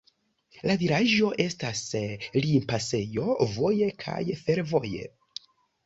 [0.69, 1.83] La vilaĝo estas
[2.47, 5.11] limpasejo voje kaj fervoje.